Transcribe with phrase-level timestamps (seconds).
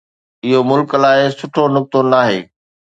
[0.45, 2.39] اِهو ملڪ لاءِ سٺو نُڪتو ناهي.